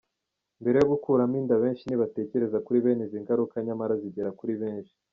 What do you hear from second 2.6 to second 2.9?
kuri